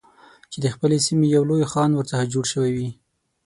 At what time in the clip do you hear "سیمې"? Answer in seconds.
1.05-1.27